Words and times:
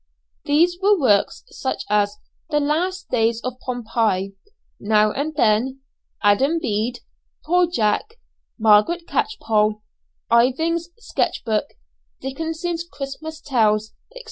These 0.45 0.79
were 0.81 0.97
such 1.27 1.85
works 1.85 1.85
as 1.91 2.17
"The 2.49 2.59
Last 2.59 3.09
Days 3.11 3.39
of 3.43 3.59
Pompeii," 3.63 4.33
"Now 4.79 5.11
and 5.11 5.35
Then," 5.35 5.81
"Adam 6.23 6.57
Bede," 6.57 7.01
"Poor 7.45 7.67
Jack," 7.69 8.15
"Margaret 8.57 9.05
Catchpole," 9.07 9.83
"Irving's 10.31 10.89
Sketch 10.97 11.43
book," 11.45 11.65
"Dickens's 12.19 12.83
Christmas 12.83 13.41
Tales," 13.41 13.93
&c. 14.15 14.19